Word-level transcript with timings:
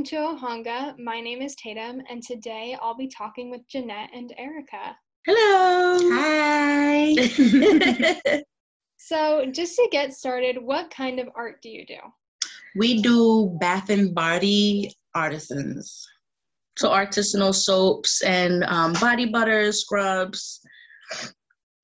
welcome 0.00 0.38
to 0.38 0.46
Ohanga. 0.46 0.98
My 0.98 1.20
name 1.20 1.42
is 1.42 1.54
Tatum, 1.56 2.00
and 2.08 2.22
today 2.22 2.74
I'll 2.80 2.96
be 2.96 3.06
talking 3.06 3.50
with 3.50 3.68
Jeanette 3.68 4.08
and 4.14 4.32
Erica. 4.38 4.96
Hello. 5.26 5.98
Hi. 6.14 7.12
so, 8.96 9.44
just 9.52 9.76
to 9.76 9.88
get 9.92 10.14
started, 10.14 10.56
what 10.62 10.90
kind 10.90 11.20
of 11.20 11.28
art 11.34 11.60
do 11.60 11.68
you 11.68 11.84
do? 11.84 11.98
We 12.76 13.02
do 13.02 13.58
bath 13.60 13.90
and 13.90 14.14
body 14.14 14.90
artisans. 15.14 16.08
So, 16.78 16.88
artisanal 16.88 17.54
soaps 17.54 18.22
and 18.22 18.64
um, 18.64 18.94
body 18.94 19.26
butters, 19.26 19.82
scrubs, 19.82 20.60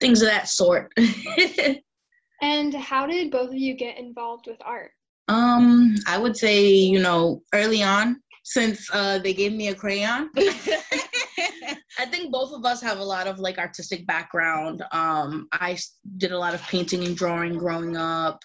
things 0.00 0.22
of 0.22 0.28
that 0.28 0.48
sort. 0.48 0.90
and 2.40 2.72
how 2.72 3.06
did 3.06 3.30
both 3.30 3.50
of 3.50 3.56
you 3.56 3.74
get 3.74 3.98
involved 3.98 4.46
with 4.46 4.56
art? 4.64 4.92
Um, 5.28 5.96
I 6.06 6.18
would 6.18 6.36
say, 6.36 6.68
you 6.68 7.00
know, 7.00 7.42
early 7.52 7.82
on, 7.82 8.20
since 8.44 8.88
uh, 8.92 9.18
they 9.18 9.34
gave 9.34 9.52
me 9.52 9.68
a 9.68 9.74
crayon. 9.74 10.30
I 11.98 12.04
think 12.06 12.30
both 12.30 12.52
of 12.52 12.64
us 12.64 12.80
have 12.82 12.98
a 12.98 13.04
lot 13.04 13.26
of 13.26 13.38
like 13.38 13.58
artistic 13.58 14.06
background. 14.06 14.84
Um, 14.92 15.48
I 15.52 15.78
did 16.18 16.32
a 16.32 16.38
lot 16.38 16.54
of 16.54 16.62
painting 16.62 17.04
and 17.04 17.16
drawing 17.16 17.58
growing 17.58 17.96
up. 17.96 18.40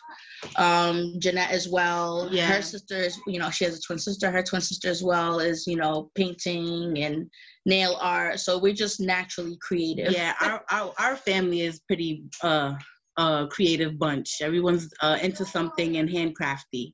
Um, 0.55 1.15
Jeanette 1.19 1.51
as 1.51 1.69
well. 1.69 2.29
Yeah. 2.31 2.47
Her 2.47 2.61
sisters, 2.61 3.19
you 3.27 3.39
know, 3.39 3.49
she 3.49 3.65
has 3.65 3.77
a 3.77 3.81
twin 3.81 3.99
sister. 3.99 4.31
Her 4.31 4.41
twin 4.41 4.61
sister 4.61 4.89
as 4.89 5.03
well 5.03 5.39
is, 5.39 5.67
you 5.67 5.75
know, 5.75 6.09
painting 6.15 6.97
and 6.97 7.29
nail 7.65 7.97
art. 8.01 8.39
So 8.39 8.57
we're 8.57 8.73
just 8.73 8.99
naturally 8.99 9.57
creative. 9.61 10.11
Yeah, 10.11 10.33
our 10.41 10.63
our, 10.71 10.93
our 10.97 11.15
family 11.15 11.61
is 11.61 11.79
pretty 11.81 12.23
uh 12.41 12.73
uh 13.21 13.47
creative 13.47 13.99
bunch. 13.99 14.41
Everyone's 14.41 14.91
uh, 15.01 15.17
into 15.21 15.45
something 15.45 15.97
and 15.97 16.09
handcrafty, 16.09 16.91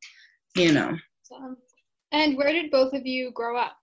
you 0.56 0.72
know. 0.73 0.97
And 2.11 2.38
where 2.38 2.52
did 2.52 2.72
both 2.72 2.94
of 2.94 3.06
you 3.06 3.31
grow 3.31 3.58
up? 3.58 3.73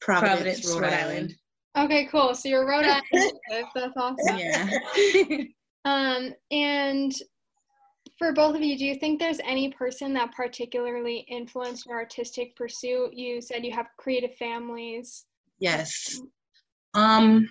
Providence, 0.00 0.64
Providence 0.64 0.66
Rhode, 0.68 0.82
Rhode 0.82 0.92
Island. 0.92 1.34
Island. 1.76 1.90
Okay, 1.90 2.08
cool. 2.10 2.34
So 2.34 2.48
you're 2.48 2.68
Rhode 2.68 2.84
Island. 2.84 3.32
That's 3.74 3.96
awesome. 3.96 4.38
Yeah. 4.38 4.70
um, 5.84 6.32
and 6.50 7.12
for 8.18 8.32
both 8.32 8.56
of 8.56 8.62
you, 8.62 8.78
do 8.78 8.84
you 8.84 8.96
think 8.96 9.20
there's 9.20 9.40
any 9.44 9.70
person 9.70 10.14
that 10.14 10.32
particularly 10.34 11.26
influenced 11.28 11.86
your 11.86 11.96
artistic 11.96 12.56
pursuit? 12.56 13.12
You 13.12 13.40
said 13.40 13.64
you 13.64 13.72
have 13.72 13.86
creative 13.98 14.34
families. 14.36 15.26
Yes. 15.58 16.20
Um, 16.94 17.48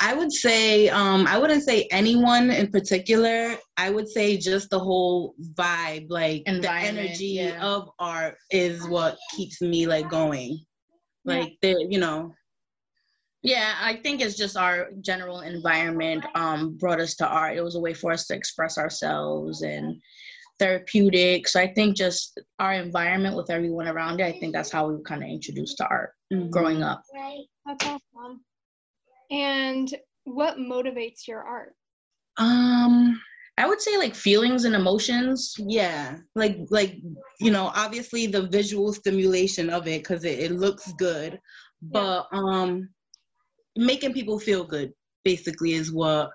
I 0.00 0.14
would 0.14 0.32
say 0.32 0.88
um, 0.88 1.26
I 1.26 1.38
wouldn't 1.38 1.62
say 1.62 1.88
anyone 1.90 2.50
in 2.50 2.70
particular. 2.70 3.56
I 3.76 3.90
would 3.90 4.08
say 4.08 4.36
just 4.36 4.70
the 4.70 4.78
whole 4.78 5.34
vibe, 5.54 6.06
like 6.08 6.44
the 6.44 6.72
energy 6.72 7.26
yeah. 7.26 7.60
of 7.62 7.90
art, 7.98 8.36
is 8.50 8.86
what 8.88 9.18
keeps 9.34 9.60
me 9.60 9.86
like 9.86 10.08
going. 10.10 10.60
Like 11.24 11.56
yeah. 11.62 11.74
the, 11.74 11.86
you 11.90 11.98
know, 11.98 12.34
yeah, 13.42 13.74
I 13.80 13.96
think 13.96 14.20
it's 14.20 14.36
just 14.36 14.56
our 14.56 14.88
general 15.00 15.40
environment 15.40 16.24
um, 16.34 16.76
brought 16.76 17.00
us 17.00 17.14
to 17.16 17.26
art. 17.26 17.56
It 17.56 17.62
was 17.62 17.76
a 17.76 17.80
way 17.80 17.94
for 17.94 18.12
us 18.12 18.26
to 18.26 18.34
express 18.34 18.78
ourselves 18.78 19.62
and 19.62 20.00
therapeutic. 20.58 21.46
So 21.48 21.60
I 21.60 21.72
think 21.72 21.96
just 21.96 22.40
our 22.58 22.72
environment 22.72 23.36
with 23.36 23.50
everyone 23.50 23.88
around 23.88 24.20
it, 24.20 24.24
I 24.24 24.38
think 24.38 24.52
that's 24.52 24.70
how 24.70 24.88
we 24.88 24.94
were 24.94 25.02
kind 25.02 25.22
of 25.22 25.28
introduced 25.28 25.76
to 25.78 25.86
art 25.86 26.12
mm-hmm. 26.32 26.50
growing 26.50 26.82
up. 26.82 27.02
That's 27.66 27.84
awesome. 27.84 28.40
And 29.30 29.92
what 30.24 30.58
motivates 30.58 31.26
your 31.26 31.42
art? 31.42 31.74
Um, 32.38 33.20
I 33.58 33.66
would 33.66 33.80
say 33.80 33.96
like 33.96 34.14
feelings 34.14 34.64
and 34.64 34.74
emotions. 34.74 35.54
Yeah, 35.58 36.18
like 36.34 36.58
like 36.70 36.98
you 37.40 37.50
know, 37.50 37.70
obviously 37.74 38.26
the 38.26 38.46
visual 38.48 38.92
stimulation 38.92 39.70
of 39.70 39.86
it 39.86 40.02
because 40.02 40.24
it, 40.24 40.38
it 40.38 40.52
looks 40.52 40.92
good, 40.92 41.38
but 41.80 42.26
yeah. 42.32 42.38
um 42.38 42.88
making 43.76 44.12
people 44.12 44.38
feel 44.38 44.64
good 44.64 44.92
basically 45.24 45.72
is 45.72 45.92
what 45.92 46.30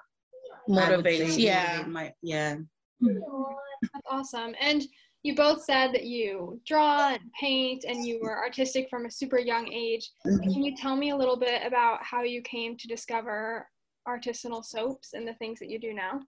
motivates. 0.69 1.37
Yeah. 1.37 1.83
My, 1.87 2.13
yeah. 2.21 2.57
That's 3.01 4.05
awesome. 4.09 4.53
And 4.59 4.83
you 5.23 5.35
both 5.35 5.63
said 5.63 5.93
that 5.93 6.05
you 6.05 6.59
draw 6.65 7.09
and 7.09 7.21
paint 7.39 7.85
and 7.87 8.05
you 8.05 8.19
were 8.21 8.37
artistic 8.37 8.87
from 8.89 9.05
a 9.05 9.11
super 9.11 9.39
young 9.39 9.71
age. 9.71 10.09
Mm-hmm. 10.25 10.51
Can 10.51 10.63
you 10.63 10.75
tell 10.75 10.95
me 10.95 11.11
a 11.11 11.15
little 11.15 11.37
bit 11.37 11.61
about 11.65 12.03
how 12.03 12.23
you 12.23 12.41
came 12.41 12.75
to 12.77 12.87
discover 12.87 13.67
artisanal 14.07 14.65
soaps 14.65 15.13
and 15.13 15.27
the 15.27 15.35
things 15.35 15.59
that 15.59 15.69
you 15.69 15.79
do 15.79 15.93
now? 15.93 16.21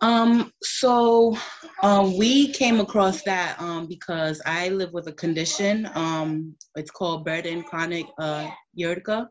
Um, 0.00 0.52
so 0.62 1.36
um, 1.82 2.18
we 2.18 2.52
came 2.52 2.80
across 2.80 3.22
that 3.22 3.60
um, 3.60 3.86
because 3.86 4.42
I 4.46 4.70
live 4.70 4.92
with 4.92 5.06
a 5.06 5.12
condition. 5.12 5.88
Um, 5.94 6.56
it's 6.74 6.90
called 6.90 7.24
burden 7.24 7.62
chronic 7.62 8.06
uh, 8.18 8.50
urtica. 8.76 9.28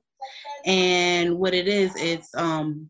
And 0.66 1.38
what 1.38 1.54
it 1.54 1.68
is, 1.68 1.92
it's 1.96 2.30
um 2.36 2.90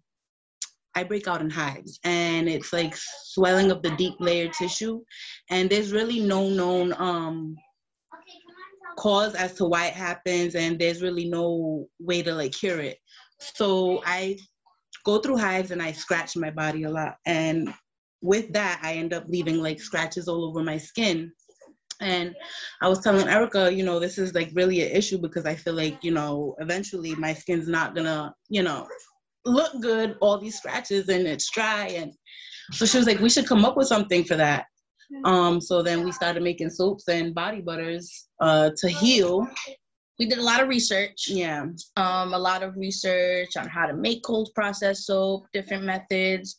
I 0.96 1.04
break 1.04 1.28
out 1.28 1.42
in 1.42 1.50
hives 1.50 2.00
and 2.04 2.50
it's 2.50 2.74
like 2.74 2.94
swelling 2.96 3.72
of 3.72 3.82
the 3.82 3.92
deep 3.92 4.16
layer 4.20 4.50
tissue. 4.50 5.02
And 5.50 5.70
there's 5.70 5.94
really 5.94 6.20
no 6.20 6.50
known 6.50 6.94
um 6.98 7.56
cause 8.98 9.36
as 9.36 9.54
to 9.56 9.66
why 9.66 9.88
it 9.88 9.94
happens 9.94 10.56
and 10.56 10.78
there's 10.78 11.02
really 11.02 11.30
no 11.30 11.88
way 12.00 12.22
to 12.22 12.34
like 12.34 12.52
cure 12.52 12.80
it. 12.80 12.98
So 13.40 14.02
I 14.06 14.38
go 15.06 15.20
through 15.20 15.38
hives 15.38 15.72
and 15.72 15.82
I 15.82 15.92
scratch 15.92 16.36
my 16.36 16.52
body 16.52 16.84
a 16.84 16.90
lot. 16.90 17.16
And 17.26 17.74
with 18.22 18.54
that, 18.54 18.80
I 18.84 18.94
end 18.94 19.14
up 19.14 19.26
leaving 19.28 19.58
like 19.58 19.82
scratches 19.82 20.28
all 20.28 20.46
over 20.46 20.64
my 20.64 20.78
skin. 20.78 21.32
And 22.02 22.36
I 22.82 22.88
was 22.88 23.00
telling 23.00 23.28
Erica, 23.28 23.72
you 23.74 23.84
know, 23.84 24.00
this 24.00 24.18
is 24.18 24.34
like 24.34 24.50
really 24.54 24.82
an 24.82 24.92
issue 24.92 25.20
because 25.20 25.46
I 25.46 25.56
feel 25.56 25.74
like, 25.74 26.04
you 26.04 26.12
know, 26.12 26.56
eventually 26.60 27.16
my 27.16 27.34
skin's 27.34 27.68
not 27.68 27.96
gonna, 27.96 28.34
you 28.50 28.64
know, 28.64 28.88
look 29.46 29.80
good, 29.82 30.18
all 30.22 30.38
these 30.38 30.58
scratches 30.58 31.10
and 31.10 31.28
it's 31.28 31.50
dry. 31.52 31.88
And 31.88 32.14
so 32.72 32.86
she 32.86 32.98
was 32.98 33.08
like, 33.08 33.20
we 33.20 33.30
should 33.30 33.48
come 33.48 33.66
up 33.66 33.78
with 33.78 33.88
something 33.88 34.24
for 34.24 34.36
that. 34.36 34.66
Um, 35.26 35.60
so 35.60 35.82
then 35.82 36.06
we 36.06 36.12
started 36.12 36.42
making 36.42 36.70
soaps 36.70 37.08
and 37.10 37.36
body 37.36 37.62
butters 37.62 38.28
uh, 38.40 38.72
to 38.78 38.90
heal. 38.90 39.48
We 40.20 40.26
did 40.28 40.38
a 40.38 40.44
lot 40.44 40.62
of 40.62 40.70
research. 40.70 41.28
Yeah. 41.28 41.66
Um, 41.98 42.34
a 42.34 42.40
lot 42.40 42.64
of 42.64 42.78
research 42.78 43.58
on 43.58 43.68
how 43.68 43.88
to 43.88 43.94
make 43.94 44.24
cold 44.24 44.52
process 44.56 45.06
soap, 45.06 45.48
different 45.54 45.84
methods, 45.84 46.58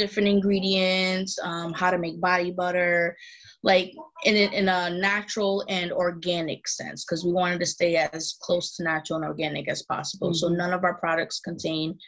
different 0.00 0.28
ingredients, 0.28 1.38
um, 1.42 1.72
how 1.74 1.90
to 1.90 1.98
make 1.98 2.20
body 2.20 2.50
butter, 2.50 3.16
like 3.62 3.92
in 4.24 4.34
a, 4.34 4.56
in 4.58 4.68
a 4.68 4.90
natural 4.90 5.64
and 5.68 5.92
organic 5.92 6.66
sense 6.66 7.04
because 7.04 7.24
we 7.24 7.32
wanted 7.32 7.60
to 7.60 7.66
stay 7.66 7.96
as 7.96 8.36
close 8.40 8.74
to 8.76 8.82
natural 8.82 9.18
and 9.18 9.26
organic 9.26 9.68
as 9.68 9.82
possible. 9.82 10.28
Mm-hmm. 10.28 10.36
So 10.36 10.48
none 10.48 10.72
of 10.72 10.84
our 10.84 10.94
products 10.94 11.40
contain 11.40 11.98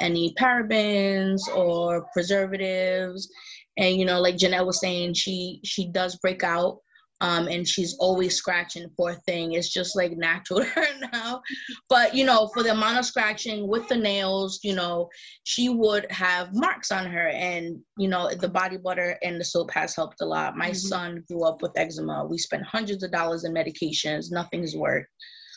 any 0.00 0.34
parabens 0.34 1.40
or 1.54 2.08
preservatives. 2.12 3.30
And 3.78 3.96
you 3.96 4.04
know, 4.04 4.20
like 4.20 4.36
Jeanette 4.36 4.66
was 4.66 4.80
saying, 4.80 5.14
she 5.14 5.60
she 5.64 5.86
does 5.86 6.16
break 6.16 6.42
out 6.42 6.80
um, 7.20 7.48
and 7.48 7.66
she's 7.66 7.96
always 7.98 8.34
scratching 8.34 8.88
poor 8.96 9.14
thing. 9.26 9.52
It's 9.52 9.72
just 9.72 9.96
like 9.96 10.16
natural 10.16 10.60
to 10.60 10.66
her 10.66 10.86
now. 11.12 11.40
But 11.88 12.14
you 12.14 12.24
know 12.24 12.48
for 12.52 12.62
the 12.62 12.72
amount 12.72 12.98
of 12.98 13.06
scratching 13.06 13.68
with 13.68 13.88
the 13.88 13.96
nails 13.96 14.60
you 14.62 14.74
know 14.74 15.08
she 15.44 15.68
would 15.68 16.10
have 16.10 16.54
marks 16.54 16.90
on 16.90 17.06
her. 17.06 17.28
And 17.28 17.78
you 17.98 18.08
know 18.08 18.30
the 18.34 18.48
body 18.48 18.76
butter 18.76 19.18
and 19.22 19.40
the 19.40 19.44
soap 19.44 19.70
has 19.72 19.94
helped 19.94 20.20
a 20.20 20.26
lot. 20.26 20.56
My 20.56 20.70
mm-hmm. 20.70 20.74
son 20.74 21.24
grew 21.28 21.44
up 21.44 21.62
with 21.62 21.76
eczema. 21.76 22.26
We 22.28 22.38
spent 22.38 22.64
hundreds 22.64 23.02
of 23.02 23.12
dollars 23.12 23.44
in 23.44 23.52
medications. 23.52 24.30
Nothing's 24.30 24.76
worked. 24.76 25.10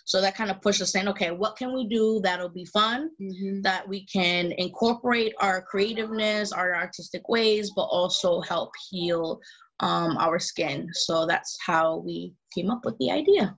So 0.09 0.21
that 0.21 0.35
kind 0.35 0.49
of 0.49 0.59
pushed 0.61 0.81
us 0.81 0.91
saying, 0.91 1.07
okay, 1.09 1.29
what 1.29 1.55
can 1.55 1.71
we 1.71 1.87
do 1.87 2.19
that'll 2.23 2.49
be 2.49 2.65
fun, 2.65 3.11
mm-hmm. 3.21 3.61
that 3.61 3.87
we 3.87 4.07
can 4.07 4.51
incorporate 4.53 5.35
our 5.39 5.61
creativeness, 5.61 6.51
our 6.51 6.75
artistic 6.75 7.29
ways, 7.29 7.71
but 7.75 7.83
also 7.83 8.41
help 8.41 8.71
heal 8.89 9.39
um, 9.79 10.17
our 10.17 10.39
skin. 10.39 10.89
So 10.93 11.25
that's 11.25 11.57
how 11.65 11.97
we 11.97 12.33
came 12.53 12.69
up 12.69 12.85
with 12.85 12.97
the 12.99 13.11
idea. 13.11 13.55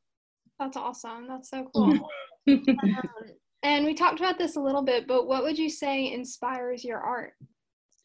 That's 0.59 0.77
awesome. 0.77 1.27
That's 1.27 1.49
so 1.49 1.67
cool. 1.75 1.99
um, 2.47 2.67
and 3.63 3.85
we 3.85 3.93
talked 3.93 4.19
about 4.19 4.37
this 4.37 4.55
a 4.55 4.59
little 4.59 4.83
bit, 4.83 5.07
but 5.07 5.27
what 5.27 5.43
would 5.43 5.57
you 5.57 5.69
say 5.69 6.11
inspires 6.11 6.83
your 6.83 6.99
art? 6.99 7.33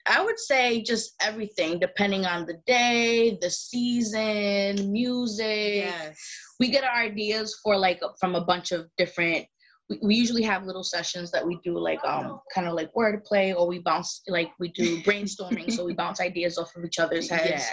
I 0.08 0.24
would 0.24 0.38
say 0.38 0.82
just 0.82 1.14
everything, 1.20 1.80
depending 1.80 2.26
on 2.26 2.46
the 2.46 2.58
day, 2.66 3.38
the 3.40 3.50
season, 3.50 4.92
music. 4.92 5.84
Yes. 5.86 6.18
We 6.60 6.70
get 6.70 6.84
our 6.84 6.94
ideas 6.94 7.58
for 7.62 7.76
like 7.76 8.00
from 8.20 8.36
a 8.36 8.44
bunch 8.44 8.70
of 8.70 8.86
different. 8.96 9.46
We, 9.90 9.98
we 10.02 10.14
usually 10.14 10.44
have 10.44 10.64
little 10.64 10.84
sessions 10.84 11.32
that 11.32 11.44
we 11.44 11.58
do 11.64 11.76
like 11.76 11.98
um 12.04 12.40
kind 12.54 12.68
of 12.68 12.74
like 12.74 12.92
wordplay, 12.96 13.56
or 13.56 13.66
we 13.66 13.80
bounce 13.80 14.22
like 14.28 14.52
we 14.60 14.68
do 14.68 15.02
brainstorming, 15.02 15.72
so 15.72 15.84
we 15.84 15.92
bounce 15.92 16.20
ideas 16.20 16.56
off 16.56 16.70
of 16.76 16.84
each 16.84 17.00
other's 17.00 17.28
heads. 17.28 17.64
Yeah 17.64 17.72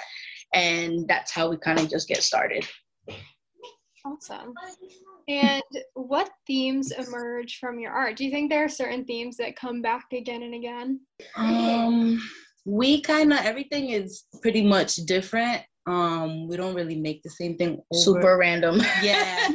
and 0.54 1.08
that's 1.08 1.32
how 1.32 1.50
we 1.50 1.58
kind 1.58 1.80
of 1.80 1.90
just 1.90 2.08
get 2.08 2.24
started 2.24 2.68
awesome 4.06 4.54
and 5.30 5.64
what 5.94 6.30
themes 6.46 6.92
emerge 6.92 7.58
from 7.60 7.80
your 7.80 7.92
art 7.92 8.18
do 8.18 8.26
you 8.26 8.32
think 8.32 8.50
there 8.50 8.66
are 8.66 8.70
certain 8.70 9.06
themes 9.06 9.38
that 9.38 9.56
come 9.56 9.82
back 9.82 10.06
again 10.12 10.44
and 10.44 10.54
again 10.54 11.00
um 11.38 12.20
we 12.66 13.02
kind 13.02 13.34
of 13.34 13.40
everything 13.40 13.90
is 13.90 14.26
pretty 14.42 14.64
much 14.64 14.96
different 15.06 15.62
Um, 15.86 16.48
we 16.48 16.56
don't 16.56 16.76
really 16.76 16.96
make 16.96 17.24
the 17.24 17.30
same 17.30 17.58
thing. 17.58 17.72
Over. 17.92 18.02
Super 18.02 18.38
random. 18.38 18.82
Yeah. 19.04 19.50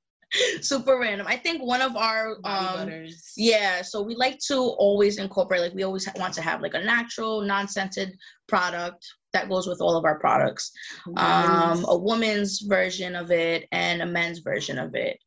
super 0.60 0.98
random. 0.98 1.26
I 1.26 1.36
think 1.36 1.62
one 1.62 1.80
of 1.80 1.96
our 1.96 2.36
um 2.44 3.08
yeah, 3.36 3.82
so 3.82 4.02
we 4.02 4.14
like 4.14 4.38
to 4.48 4.56
always 4.56 5.18
incorporate 5.18 5.62
like 5.62 5.74
we 5.74 5.82
always 5.82 6.06
want 6.16 6.34
to 6.34 6.42
have 6.42 6.60
like 6.60 6.74
a 6.74 6.84
natural, 6.84 7.40
non-scented 7.40 8.14
product 8.48 9.06
that 9.32 9.48
goes 9.48 9.66
with 9.66 9.80
all 9.80 9.96
of 9.96 10.04
our 10.04 10.18
products. 10.18 10.72
Um 11.16 11.84
a 11.88 11.96
woman's 11.96 12.60
version 12.60 13.16
of 13.16 13.30
it 13.30 13.66
and 13.72 14.02
a 14.02 14.06
men's 14.06 14.40
version 14.40 14.78
of 14.78 14.94
it. 14.94 15.18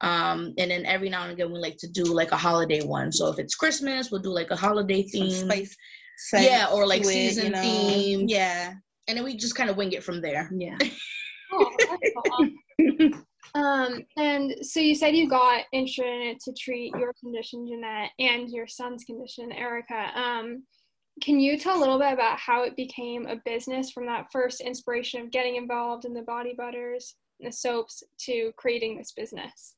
Um, 0.00 0.54
and 0.58 0.70
then 0.70 0.86
every 0.86 1.08
now 1.08 1.24
and 1.24 1.32
again 1.32 1.52
we 1.52 1.58
like 1.58 1.76
to 1.78 1.88
do 1.88 2.04
like 2.04 2.30
a 2.30 2.36
holiday 2.36 2.82
one. 2.82 3.10
So 3.10 3.28
if 3.28 3.38
it's 3.38 3.54
Christmas, 3.54 4.10
we'll 4.10 4.22
do 4.22 4.30
like 4.30 4.50
a 4.50 4.56
holiday 4.56 5.02
theme. 5.02 5.30
Spice, 5.30 5.76
yeah, 6.32 6.68
or 6.72 6.86
like 6.86 7.04
season 7.04 7.46
you 7.46 7.50
know, 7.50 7.62
theme. 7.62 8.28
Yeah. 8.28 8.74
And 9.08 9.16
then 9.16 9.24
we 9.24 9.36
just 9.36 9.56
kind 9.56 9.70
of 9.70 9.76
wing 9.76 9.92
it 9.92 10.04
from 10.04 10.20
there. 10.20 10.50
Yeah. 10.52 10.76
oh, 11.52 11.76
um, 13.54 14.02
and 14.16 14.54
so 14.62 14.80
you 14.80 14.94
said 14.94 15.16
you 15.16 15.28
got 15.28 15.64
interested 15.72 16.06
in 16.06 16.22
it 16.28 16.40
to 16.40 16.52
treat 16.52 16.94
your 16.96 17.14
condition, 17.14 17.66
Jeanette, 17.66 18.10
and 18.18 18.50
your 18.50 18.68
son's 18.68 19.04
condition, 19.04 19.50
Erica. 19.52 20.10
Um, 20.14 20.64
can 21.20 21.40
you 21.40 21.58
tell 21.58 21.78
a 21.78 21.80
little 21.80 21.98
bit 21.98 22.12
about 22.12 22.38
how 22.38 22.62
it 22.62 22.76
became 22.76 23.26
a 23.26 23.36
business 23.44 23.90
from 23.90 24.06
that 24.06 24.26
first 24.32 24.60
inspiration 24.60 25.20
of 25.20 25.30
getting 25.30 25.56
involved 25.56 26.04
in 26.04 26.14
the 26.14 26.22
body 26.22 26.54
butters 26.56 27.16
and 27.40 27.48
the 27.48 27.56
soaps 27.56 28.02
to 28.20 28.52
creating 28.56 28.96
this 28.96 29.12
business? 29.12 29.74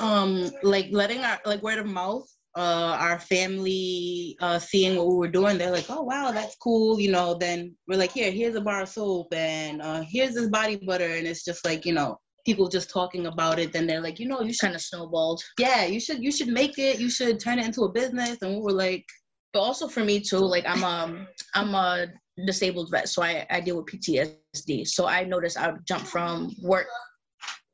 Um, 0.00 0.50
like 0.62 0.88
letting 0.90 1.20
our 1.20 1.40
like 1.44 1.62
word 1.62 1.78
of 1.78 1.86
mouth, 1.86 2.26
uh, 2.56 2.96
our 3.00 3.18
family 3.20 4.36
uh, 4.40 4.58
seeing 4.58 4.96
what 4.96 5.08
we 5.08 5.14
were 5.14 5.28
doing, 5.28 5.56
they're 5.56 5.70
like, 5.70 5.86
"Oh 5.88 6.02
wow, 6.02 6.32
that's 6.32 6.56
cool," 6.56 6.98
you 6.98 7.10
know. 7.12 7.34
Then 7.34 7.76
we're 7.86 7.98
like, 7.98 8.12
"Here, 8.12 8.32
here's 8.32 8.56
a 8.56 8.60
bar 8.60 8.82
of 8.82 8.88
soap, 8.88 9.32
and 9.32 9.80
uh, 9.80 10.02
here's 10.02 10.34
this 10.34 10.48
body 10.48 10.76
butter," 10.76 11.06
and 11.06 11.26
it's 11.26 11.44
just 11.44 11.64
like 11.64 11.86
you 11.86 11.92
know, 11.92 12.18
people 12.44 12.68
just 12.68 12.90
talking 12.90 13.26
about 13.26 13.58
it 13.58 13.72
then 13.72 13.86
they're 13.86 14.00
like 14.00 14.18
you 14.18 14.28
know 14.28 14.42
you 14.42 14.54
kind 14.60 14.74
of 14.74 14.80
snowballed 14.80 15.42
yeah 15.58 15.84
you 15.84 15.98
should 15.98 16.22
you 16.22 16.30
should 16.30 16.48
make 16.48 16.78
it 16.78 17.00
you 17.00 17.08
should 17.08 17.40
turn 17.40 17.58
it 17.58 17.64
into 17.64 17.82
a 17.82 17.92
business 17.92 18.36
and 18.42 18.54
we 18.54 18.60
were 18.60 18.72
like 18.72 19.04
but 19.54 19.60
also 19.60 19.88
for 19.88 20.04
me 20.04 20.20
too 20.20 20.38
like 20.38 20.64
i'm 20.66 20.84
um 20.84 21.26
i'm 21.54 21.74
a 21.74 22.08
disabled 22.46 22.90
vet 22.90 23.08
so 23.08 23.22
i 23.22 23.46
i 23.50 23.60
deal 23.60 23.76
with 23.76 23.86
ptsd 23.86 24.86
so 24.86 25.06
i 25.06 25.24
noticed 25.24 25.56
i 25.56 25.70
would 25.70 25.86
jump 25.86 26.02
from 26.02 26.54
work 26.60 26.88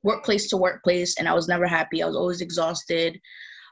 workplace 0.04 0.48
to 0.48 0.56
workplace 0.56 1.18
and 1.18 1.28
i 1.28 1.34
was 1.34 1.48
never 1.48 1.66
happy. 1.66 2.02
I 2.02 2.06
was 2.06 2.16
always 2.16 2.40
exhausted. 2.40 3.18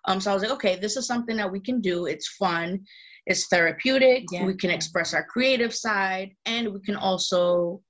Um 0.06 0.20
so 0.20 0.31
i 0.31 0.34
was 0.34 0.43
like 0.43 0.52
okay 0.52 0.76
this 0.76 0.96
is 0.96 1.06
something 1.06 1.37
that 1.37 1.52
we 1.52 1.60
can 1.60 1.81
do. 1.81 2.06
It's 2.06 2.28
fun. 2.37 2.81
It's 3.26 3.46
therapeutic. 3.49 4.25
Yeah. 4.32 4.46
we 4.46 4.55
can 4.55 4.70
express 4.70 5.12
our 5.14 5.25
creative 5.25 5.75
side 5.75 6.31
and 6.46 6.72
we 6.72 6.81
can 6.81 6.96
also 6.96 7.82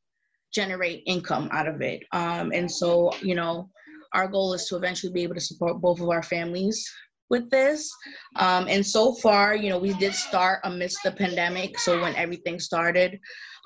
generate 0.52 1.02
income 1.06 1.48
out 1.52 1.68
of 1.68 1.80
it. 1.82 2.02
Um, 2.12 2.52
and 2.52 2.68
so, 2.70 3.12
you 3.20 3.34
know, 3.34 3.68
our 4.14 4.26
goal 4.26 4.54
is 4.54 4.66
to 4.66 4.76
eventually 4.76 5.12
be 5.12 5.22
able 5.22 5.34
to 5.34 5.40
support 5.40 5.80
both 5.80 6.00
of 6.00 6.08
our 6.08 6.22
families 6.22 6.90
with 7.30 7.50
this. 7.50 7.90
Um, 8.36 8.66
and 8.69 8.84
so 8.84 9.14
far, 9.14 9.54
you 9.54 9.69
know, 9.70 9.78
we 9.78 9.92
did 9.94 10.14
start 10.14 10.60
amidst 10.64 11.02
the 11.02 11.12
pandemic, 11.12 11.78
so 11.78 12.00
when 12.00 12.14
everything 12.16 12.58
started. 12.58 13.19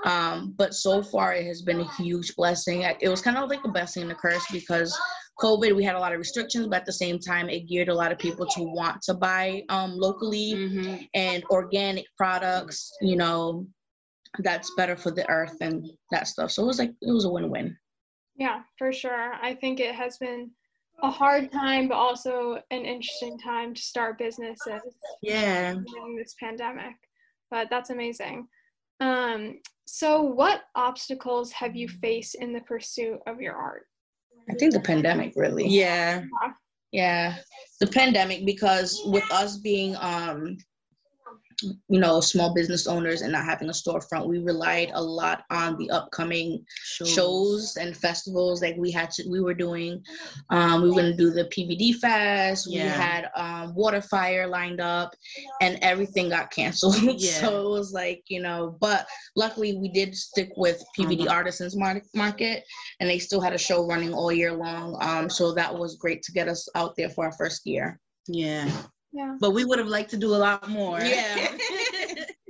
Um, 0.05 0.55
but 0.57 0.75
so 0.75 1.03
far, 1.03 1.35
it 1.35 1.47
has 1.47 1.63
been 1.63 1.81
a 1.81 1.95
huge 1.95 2.35
blessing. 2.35 2.83
It 3.01 3.09
was 3.09 3.23
kind 3.23 3.37
of 3.37 3.49
like 3.49 3.65
a 3.65 3.69
blessing 3.69 4.03
and 4.03 4.13
a 4.13 4.15
curse 4.15 4.45
because 4.51 4.99
COVID, 5.41 5.75
we 5.75 5.85
had 5.85 5.97
a 5.97 5.99
lot 5.99 6.13
of 6.13 6.19
restrictions, 6.19 6.67
but 6.67 6.81
at 6.81 6.87
the 6.87 6.93
same 6.93 7.19
time, 7.19 7.49
it 7.49 7.69
geared 7.69 7.89
a 7.89 7.95
lot 7.95 8.13
of 8.13 8.19
people 8.19 8.47
to 8.47 8.63
want 8.63 9.01
to 9.03 9.15
buy 9.15 9.63
um, 9.69 9.93
locally 9.97 10.55
mm-hmm. 10.55 10.97
and 11.15 11.45
organic 11.51 12.07
products. 12.17 12.93
You 13.01 13.17
know, 13.17 13.67
that's 14.39 14.73
better 14.77 14.97
for 14.97 15.11
the 15.11 15.29
earth 15.31 15.57
and 15.61 15.89
that 16.11 16.27
stuff. 16.27 16.51
So 16.51 16.63
it 16.63 16.67
was 16.67 16.79
like 16.79 16.91
it 17.01 17.13
was 17.13 17.25
a 17.25 17.31
win-win. 17.31 17.77
Yeah, 18.37 18.63
for 18.79 18.93
sure. 18.93 19.35
I 19.41 19.55
think 19.55 19.79
it 19.79 19.95
has 19.95 20.17
been 20.19 20.51
a 21.03 21.11
hard 21.11 21.51
time, 21.51 21.89
but 21.89 21.97
also 21.97 22.59
an 22.71 22.85
interesting 22.85 23.39
time 23.39 23.75
to 23.75 23.83
start 23.83 24.19
businesses. 24.19 24.83
Yeah. 25.23 25.75
During 25.75 26.17
this 26.17 26.35
pandemic, 26.39 26.95
but 27.51 27.69
that's 27.71 27.91
amazing. 27.91 28.47
Um, 29.01 29.59
so, 29.85 30.23
what 30.23 30.63
obstacles 30.75 31.53
have 31.53 31.75
you 31.75 31.89
faced 31.89 32.37
in 32.37 32.53
the 32.53 32.61
pursuit 32.61 33.19
of 33.27 33.41
your 33.41 33.55
art? 33.55 33.87
I 34.49 34.55
think 34.55 34.73
the 34.73 34.81
pandemic, 34.81 35.33
really. 35.37 35.67
Yeah. 35.67 36.25
Yeah, 36.93 37.37
the 37.81 37.87
pandemic 37.87 38.45
because 38.45 39.01
with 39.07 39.25
us 39.33 39.57
being 39.57 39.97
um 39.99 40.59
you 41.63 42.01
know 42.01 42.21
small 42.21 42.55
business 42.55 42.87
owners 42.87 43.23
and 43.23 43.33
not 43.33 43.45
having 43.45 43.69
a 43.69 43.73
storefront. 43.73 44.27
We 44.27 44.39
relied 44.39 44.91
a 44.95 45.03
lot 45.03 45.43
on 45.51 45.77
the 45.77 45.91
upcoming 45.91 46.65
shows, 46.85 47.15
shows 47.15 47.77
and 47.77 47.97
festivals 47.97 48.63
like 48.63 48.77
we 48.77 48.91
had 48.91 49.11
to 49.13 49.29
we 49.29 49.41
were 49.41 49.55
doing. 49.55 50.03
Um, 50.51 50.83
we 50.83 50.89
were 50.89 50.95
going 50.95 51.11
to 51.13 51.17
do 51.17 51.31
the 51.31 51.45
PVDFest. 51.45 52.67
Yeah. 52.69 52.85
we 52.85 52.89
had 52.89 53.31
um, 53.37 53.75
WaterFire 53.75 54.49
lined 54.49 54.81
up 54.81 55.15
and 55.61 55.79
everything 55.83 56.29
got 56.29 56.51
canceled. 56.51 56.97
Yeah. 57.23 57.41
so 57.41 57.67
it 57.67 57.71
was 57.71 57.93
like 57.93 58.23
you 58.29 58.41
know 58.41 58.77
but 58.81 59.07
luckily 59.37 59.77
we 59.77 59.89
did 59.89 60.15
stick 60.15 60.51
with 60.57 60.83
pvd 60.99 61.27
uh-huh. 61.27 61.35
artisans 61.35 61.77
market 61.77 62.65
and 63.01 63.09
they 63.09 63.19
still 63.19 63.41
had 63.41 63.53
a 63.53 63.59
show 63.59 63.87
running 63.87 64.13
all 64.13 64.33
year 64.33 64.53
long. 64.53 64.97
Um, 65.01 65.29
so 65.29 65.53
that 65.53 65.73
was 65.77 65.97
great 65.97 66.23
to 66.23 66.33
get 66.33 66.49
us 66.49 66.69
out 66.75 66.97
there 66.97 67.11
for 67.11 67.27
our 67.27 67.33
first 67.33 67.67
year. 67.67 68.01
Yeah 68.27 68.71
yeah. 69.13 69.37
But 69.41 69.51
we 69.51 69.65
would 69.65 69.79
have 69.79 69.89
liked 69.89 70.11
to 70.11 70.17
do 70.17 70.35
a 70.35 70.37
lot 70.37 70.69
more. 70.69 71.01
Yeah. 71.01 71.57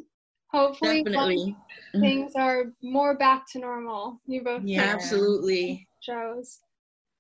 Hopefully, 0.49 1.03
Definitely. 1.03 1.57
things 1.99 2.33
are 2.37 2.67
more 2.83 3.17
back 3.17 3.51
to 3.53 3.59
normal. 3.59 4.21
You 4.27 4.45
both 4.45 4.63
yeah, 4.65 4.83
absolutely 4.83 5.89
shows. 6.01 6.59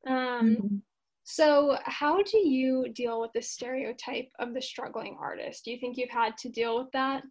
Um, 0.06 0.16
mm-hmm. 0.16 0.76
So, 1.24 1.78
how 1.84 2.22
do 2.22 2.38
you 2.38 2.88
deal 2.92 3.20
with 3.20 3.32
the 3.32 3.40
stereotype 3.40 4.28
of 4.38 4.52
the 4.52 4.60
struggling 4.60 5.16
artist? 5.18 5.64
Do 5.64 5.70
you 5.70 5.78
think 5.78 5.96
you've 5.96 6.10
had 6.10 6.36
to 6.38 6.50
deal 6.50 6.76
with 6.76 6.90
that? 6.92 7.22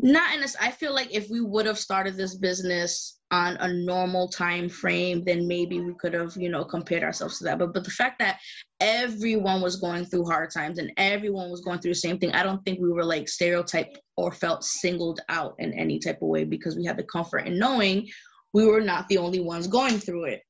Not 0.00 0.34
in 0.34 0.40
this. 0.42 0.56
I 0.60 0.70
feel 0.70 0.94
like 0.94 1.14
if 1.14 1.30
we 1.30 1.40
would 1.40 1.64
have 1.64 1.78
started 1.78 2.16
this 2.16 2.36
business 2.36 3.18
on 3.30 3.56
a 3.56 3.72
normal 3.72 4.28
time 4.28 4.68
frame, 4.68 5.24
then 5.24 5.48
maybe 5.48 5.80
we 5.80 5.94
could 5.94 6.12
have, 6.12 6.36
you 6.36 6.50
know, 6.50 6.64
compared 6.64 7.02
ourselves 7.02 7.38
to 7.38 7.44
that. 7.44 7.58
But 7.58 7.72
but 7.72 7.84
the 7.84 7.90
fact 7.90 8.18
that 8.18 8.38
everyone 8.78 9.62
was 9.62 9.76
going 9.76 10.04
through 10.04 10.26
hard 10.26 10.50
times 10.50 10.78
and 10.78 10.92
everyone 10.98 11.50
was 11.50 11.62
going 11.62 11.78
through 11.78 11.92
the 11.92 11.98
same 11.98 12.18
thing, 12.18 12.32
I 12.32 12.42
don't 12.42 12.62
think 12.64 12.78
we 12.78 12.92
were 12.92 13.04
like 13.04 13.26
stereotyped 13.26 13.98
or 14.18 14.32
felt 14.32 14.64
singled 14.64 15.20
out 15.30 15.54
in 15.58 15.72
any 15.72 15.98
type 15.98 16.20
of 16.20 16.28
way 16.28 16.44
because 16.44 16.76
we 16.76 16.84
had 16.84 16.98
the 16.98 17.04
comfort 17.04 17.46
in 17.46 17.58
knowing 17.58 18.06
we 18.52 18.66
were 18.66 18.82
not 18.82 19.08
the 19.08 19.18
only 19.18 19.40
ones 19.40 19.66
going 19.66 19.98
through 19.98 20.24
it. 20.26 20.42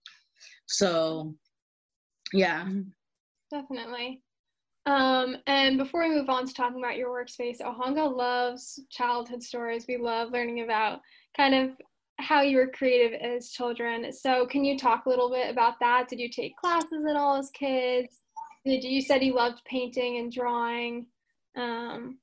So 0.67 1.35
yeah. 2.33 2.69
Definitely. 3.51 4.23
Um, 4.87 5.37
and 5.49 5.79
before 5.79 6.09
we 6.09 6.15
move 6.15 6.31
on 6.31 6.47
to 6.47 6.55
talking 6.55 6.79
about 6.79 6.97
your 6.97 7.11
workspace, 7.11 7.61
Ohanga 7.61 8.17
loves 8.17 8.81
childhood 8.91 9.43
stories. 9.43 9.87
We 9.89 9.97
love 9.97 10.31
learning 10.31 10.63
about 10.63 11.01
kind 11.37 11.55
of 11.55 11.71
how 12.19 12.43
you 12.43 12.57
were 12.57 12.69
creative 12.69 13.21
as 13.21 13.51
children. 13.51 14.13
So, 14.13 14.47
can 14.47 14.65
you 14.65 14.79
talk 14.79 15.07
a 15.07 15.09
little 15.09 15.29
bit 15.29 15.51
about 15.51 15.75
that? 15.81 16.09
Did 16.09 16.21
you 16.21 16.29
take 16.29 16.57
classes 16.57 17.05
at 17.09 17.17
all 17.17 17.37
as 17.37 17.51
kids? 17.51 18.21
Did 18.65 18.85
you, 18.85 18.91
you 18.91 19.03
said 19.03 19.25
you 19.25 19.35
loved 19.35 19.61
painting 19.65 20.19
and 20.19 20.33
drawing? 20.33 21.07
Um, 21.57 22.19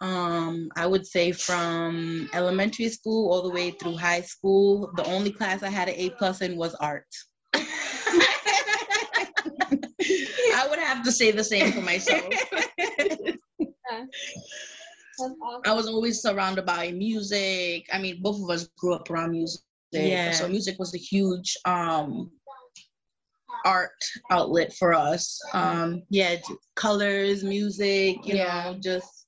um, 0.00 0.70
I 0.76 0.86
would 0.86 1.06
say 1.06 1.30
from 1.30 2.28
elementary 2.34 2.88
school 2.88 3.32
all 3.32 3.42
the 3.42 3.54
way 3.54 3.70
through 3.70 3.96
high 3.96 4.22
school, 4.22 4.90
the 4.96 5.04
only 5.04 5.30
class 5.30 5.62
I 5.62 5.68
had 5.68 5.88
an 5.88 5.94
A 5.96 6.10
plus 6.10 6.42
in 6.42 6.56
was 6.56 6.74
art. 6.74 7.06
I 10.54 10.66
would 10.68 10.78
have 10.78 11.02
to 11.04 11.12
say 11.12 11.30
the 11.30 11.44
same 11.44 11.72
for 11.72 11.80
myself. 11.80 12.32
yeah. 12.78 14.04
Awesome. 15.20 15.36
I 15.66 15.72
was 15.72 15.88
always 15.88 16.20
surrounded 16.20 16.66
by 16.66 16.90
music. 16.92 17.86
I 17.92 17.98
mean, 17.98 18.20
both 18.22 18.42
of 18.42 18.50
us 18.50 18.68
grew 18.78 18.94
up 18.94 19.10
around 19.10 19.32
music. 19.32 19.62
Yeah. 19.92 20.32
So 20.32 20.48
music 20.48 20.78
was 20.78 20.94
a 20.94 20.98
huge 20.98 21.56
um 21.64 22.30
art 23.64 23.90
outlet 24.30 24.72
for 24.72 24.94
us. 24.94 25.38
Um 25.52 26.02
yeah, 26.08 26.36
colors, 26.76 27.44
music, 27.44 28.26
you 28.26 28.36
yeah. 28.36 28.72
know, 28.72 28.78
just 28.80 29.26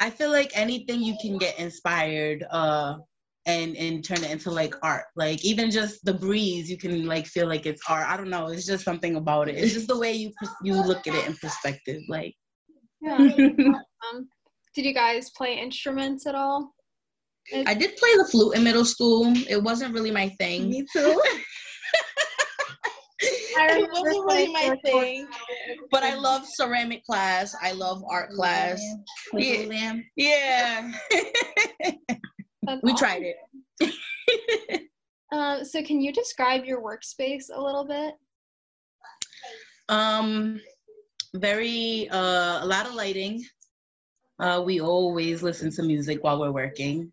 I 0.00 0.10
feel 0.10 0.30
like 0.30 0.52
anything 0.54 1.02
you 1.02 1.16
can 1.20 1.38
get 1.38 1.58
inspired 1.58 2.44
uh 2.50 2.96
and 3.50 3.76
and 3.76 4.04
turn 4.04 4.24
it 4.24 4.30
into 4.30 4.50
like 4.50 4.74
art. 4.82 5.04
Like 5.16 5.44
even 5.44 5.70
just 5.70 6.04
the 6.04 6.14
breeze 6.14 6.70
you 6.70 6.78
can 6.78 7.06
like 7.06 7.26
feel 7.26 7.46
like 7.46 7.66
it's 7.66 7.82
art. 7.88 8.06
I 8.08 8.16
don't 8.16 8.30
know. 8.30 8.48
It's 8.48 8.66
just 8.66 8.84
something 8.84 9.16
about 9.16 9.48
it. 9.48 9.56
It's 9.56 9.74
just 9.74 9.88
the 9.88 9.98
way 9.98 10.12
you 10.12 10.32
you 10.62 10.74
look 10.74 11.06
at 11.06 11.14
it 11.14 11.26
in 11.26 11.34
perspective 11.36 12.02
like. 12.08 12.34
Yeah. 13.00 13.18
Um, 14.14 14.30
did 14.74 14.86
you 14.86 14.94
guys 14.94 15.28
play 15.36 15.58
instruments 15.58 16.26
at 16.26 16.34
all? 16.34 16.72
I 17.66 17.74
did 17.74 17.96
play 17.96 18.16
the 18.16 18.26
flute 18.30 18.56
in 18.56 18.64
middle 18.64 18.86
school. 18.86 19.30
It 19.46 19.62
wasn't 19.62 19.92
really 19.92 20.10
my 20.10 20.30
thing. 20.40 20.70
Me 20.70 20.86
too. 20.90 21.20
It 23.22 23.90
wasn't 23.92 24.24
really 24.26 24.52
my 24.52 24.76
thing, 24.84 25.28
but 25.90 26.02
I 26.02 26.14
love 26.14 26.46
ceramic 26.46 27.04
class. 27.04 27.54
I 27.60 27.72
love 27.72 28.02
art 28.08 28.30
class. 28.30 28.82
Yeah, 29.34 29.96
yeah. 30.16 30.92
we 32.82 32.94
tried 32.94 33.22
it. 33.22 34.88
um, 35.32 35.64
so 35.64 35.82
can 35.82 36.00
you 36.00 36.12
describe 36.12 36.64
your 36.64 36.82
workspace 36.82 37.44
a 37.52 37.60
little 37.60 37.84
bit? 37.84 38.14
Um, 39.88 40.60
very 41.34 42.08
uh, 42.10 42.64
a 42.64 42.66
lot 42.66 42.86
of 42.86 42.94
lighting. 42.94 43.44
Uh, 44.38 44.62
we 44.64 44.80
always 44.80 45.42
listen 45.42 45.70
to 45.70 45.82
music 45.82 46.22
while 46.22 46.40
we're 46.40 46.52
working. 46.52 47.12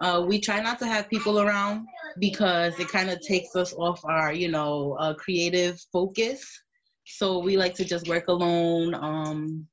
Uh, 0.00 0.24
we 0.26 0.40
try 0.40 0.60
not 0.60 0.78
to 0.78 0.86
have 0.86 1.10
people 1.10 1.40
around 1.40 1.86
because 2.18 2.78
it 2.78 2.88
kind 2.88 3.10
of 3.10 3.20
takes 3.20 3.54
us 3.54 3.74
off 3.74 4.02
our, 4.04 4.32
you 4.32 4.48
know, 4.48 4.96
uh, 4.98 5.12
creative 5.14 5.78
focus. 5.92 6.46
So 7.04 7.38
we 7.38 7.56
like 7.56 7.74
to 7.74 7.84
just 7.84 8.08
work 8.08 8.28
alone. 8.28 8.94
Um, 8.94 9.66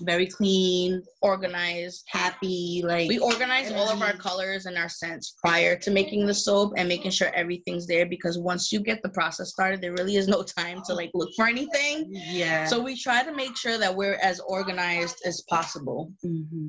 very 0.00 0.26
clean, 0.26 1.02
organized, 1.20 2.04
happy. 2.08 2.82
Like 2.84 3.08
we 3.08 3.18
organize 3.18 3.70
all 3.70 3.88
of 3.88 4.02
our 4.02 4.14
colors 4.14 4.66
and 4.66 4.76
our 4.76 4.88
scents 4.88 5.34
prior 5.42 5.76
to 5.76 5.90
making 5.90 6.26
the 6.26 6.34
soap 6.34 6.74
and 6.76 6.88
making 6.88 7.10
sure 7.10 7.30
everything's 7.34 7.86
there 7.86 8.06
because 8.06 8.38
once 8.38 8.72
you 8.72 8.80
get 8.80 9.02
the 9.02 9.08
process 9.10 9.50
started, 9.50 9.80
there 9.80 9.92
really 9.92 10.16
is 10.16 10.28
no 10.28 10.42
time 10.42 10.82
to 10.86 10.94
like 10.94 11.10
look 11.14 11.30
for 11.36 11.46
anything. 11.46 12.06
Yeah. 12.10 12.66
So 12.66 12.82
we 12.82 12.96
try 12.96 13.22
to 13.22 13.34
make 13.34 13.56
sure 13.56 13.78
that 13.78 13.94
we're 13.94 14.18
as 14.22 14.40
organized 14.40 15.22
as 15.24 15.42
possible. 15.48 16.12
Mm-hmm. 16.24 16.68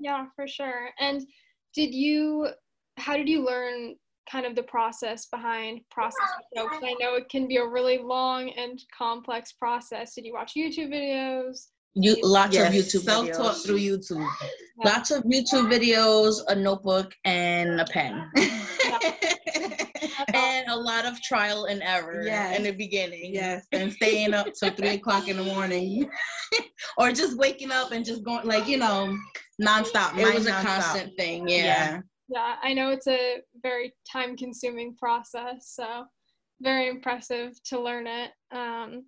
Yeah, 0.00 0.26
for 0.34 0.48
sure. 0.48 0.90
And 0.98 1.26
did 1.74 1.94
you 1.94 2.48
how 2.96 3.16
did 3.16 3.28
you 3.28 3.44
learn 3.44 3.96
kind 4.30 4.46
of 4.46 4.54
the 4.54 4.62
process 4.62 5.26
behind 5.26 5.80
processing 5.90 6.44
soap? 6.56 6.70
I 6.82 6.94
know 7.00 7.14
it 7.14 7.28
can 7.28 7.48
be 7.48 7.56
a 7.56 7.66
really 7.66 7.98
long 7.98 8.50
and 8.50 8.80
complex 8.96 9.52
process. 9.52 10.14
Did 10.14 10.24
you 10.24 10.32
watch 10.32 10.52
YouTube 10.56 10.92
videos? 10.92 11.68
You 11.94 12.16
lots 12.22 12.54
yes, 12.54 12.68
of 12.68 12.74
YouTube 12.74 13.04
self-taught 13.04 13.56
videos. 13.56 13.66
through 13.66 13.78
YouTube. 13.78 14.26
Yeah. 14.82 14.90
Lots 14.92 15.10
of 15.10 15.24
YouTube 15.24 15.70
videos, 15.72 16.36
a 16.46 16.54
notebook, 16.54 17.12
and 17.24 17.80
a 17.80 17.84
pen. 17.84 18.30
and 20.34 20.68
a 20.68 20.76
lot 20.76 21.04
of 21.04 21.20
trial 21.22 21.64
and 21.64 21.82
error 21.82 22.22
Yes. 22.24 22.56
in 22.56 22.62
the 22.62 22.70
beginning. 22.70 23.34
Yes, 23.34 23.66
and 23.72 23.92
staying 23.92 24.34
up 24.34 24.46
till 24.58 24.70
three 24.70 24.90
o'clock 24.90 25.28
in 25.28 25.36
the 25.36 25.42
morning, 25.42 26.08
or 26.98 27.12
just 27.12 27.36
waking 27.36 27.72
up 27.72 27.92
and 27.92 28.04
just 28.04 28.22
going 28.24 28.46
like 28.46 28.68
you 28.68 28.78
know 28.78 29.16
nonstop. 29.60 30.16
It 30.16 30.22
mine 30.22 30.34
was 30.34 30.46
a 30.46 30.52
constant 30.52 31.16
thing. 31.18 31.48
Yeah. 31.48 32.00
Yeah, 32.28 32.54
I 32.62 32.72
know 32.74 32.90
it's 32.90 33.08
a 33.08 33.38
very 33.60 33.92
time 34.10 34.36
consuming 34.36 34.94
process, 34.96 35.72
so 35.74 36.04
very 36.62 36.88
impressive 36.88 37.60
to 37.64 37.80
learn 37.80 38.06
it. 38.06 38.30
Um, 38.52 39.06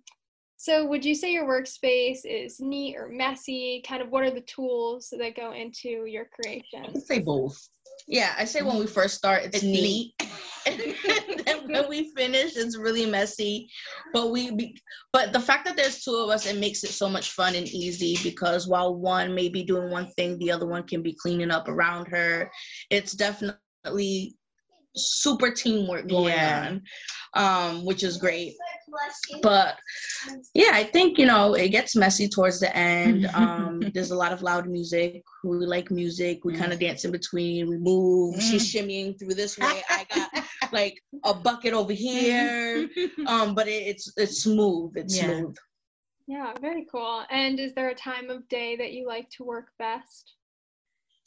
so, 0.63 0.85
would 0.85 1.03
you 1.03 1.13
say 1.13 1.33
your 1.33 1.45
workspace 1.45 2.19
is 2.23 2.61
neat 2.61 2.95
or 2.95 3.09
messy? 3.09 3.83
Kind 3.85 4.01
of 4.01 4.11
what 4.11 4.23
are 4.23 4.31
the 4.31 4.39
tools 4.39 5.11
that 5.11 5.35
go 5.35 5.51
into 5.51 6.05
your 6.05 6.23
I 6.23 6.35
creation? 6.41 6.85
can 6.85 7.01
say 7.01 7.19
both. 7.19 7.59
Yeah, 8.07 8.33
I 8.37 8.45
say 8.45 8.61
when 8.61 8.77
we 8.77 8.87
first 8.87 9.15
start, 9.15 9.43
it's, 9.43 9.57
It's 9.57 9.63
neat. 9.65 10.13
and 10.65 10.79
then 11.45 11.67
when 11.69 11.89
we 11.89 12.13
finish, 12.15 12.55
it's 12.55 12.77
really 12.77 13.05
messy. 13.05 13.69
But 14.13 14.31
we, 14.31 14.51
be, 14.51 14.77
but 15.11 15.33
the 15.33 15.39
fact 15.41 15.65
that 15.65 15.75
there's 15.75 16.01
two 16.01 16.15
of 16.15 16.29
us, 16.29 16.45
it 16.45 16.57
makes 16.57 16.85
it 16.85 16.91
so 16.91 17.09
much 17.09 17.31
fun 17.31 17.55
and 17.55 17.67
easy 17.67 18.17
because 18.23 18.65
while 18.65 18.95
one 18.95 19.35
may 19.35 19.49
be 19.49 19.63
doing 19.65 19.91
one 19.91 20.07
thing, 20.15 20.39
the 20.39 20.49
other 20.49 20.65
one 20.65 20.83
can 20.83 21.01
be 21.03 21.13
cleaning 21.21 21.51
up 21.51 21.67
around 21.67 22.05
her. 22.07 22.49
It's 22.89 23.11
definitely 23.11 24.37
super 24.95 25.51
teamwork 25.51 26.07
going 26.07 26.35
Yeah. 26.35 26.77
on, 27.35 27.75
um, 27.75 27.85
which 27.85 28.03
is 28.03 28.15
great. 28.15 28.53
But 29.41 29.77
yeah, 30.53 30.71
I 30.73 30.83
think 30.83 31.17
you 31.17 31.25
know 31.25 31.53
it 31.53 31.69
gets 31.69 31.95
messy 31.95 32.27
towards 32.27 32.59
the 32.59 32.75
end. 32.75 33.27
Um, 33.35 33.81
there's 33.93 34.11
a 34.11 34.15
lot 34.15 34.31
of 34.31 34.41
loud 34.41 34.67
music. 34.67 35.21
We 35.43 35.57
like 35.65 35.91
music. 35.91 36.45
We 36.45 36.53
kind 36.53 36.71
of 36.73 36.79
dance 36.79 37.05
in 37.05 37.11
between. 37.11 37.67
We 37.69 37.77
move. 37.77 38.41
She's 38.41 38.71
shimmying 38.71 39.17
through 39.19 39.33
this 39.35 39.57
way. 39.57 39.83
I 39.89 40.05
got 40.15 40.29
like 40.71 41.01
a 41.23 41.33
bucket 41.33 41.73
over 41.73 41.93
here. 41.93 42.89
Um, 43.27 43.55
but 43.55 43.67
it, 43.67 43.83
it's 43.87 44.11
it's 44.17 44.43
smooth. 44.43 44.91
It's 44.95 45.15
Yeah. 45.17 45.27
smooth. 45.33 45.55
Yeah, 46.27 46.53
very 46.61 46.85
cool. 46.91 47.23
And 47.29 47.59
is 47.59 47.73
there 47.73 47.89
a 47.89 47.95
time 47.95 48.29
of 48.29 48.47
day 48.49 48.75
that 48.77 48.91
you 48.93 49.07
like 49.07 49.29
to 49.37 49.43
work 49.43 49.67
best? 49.79 50.33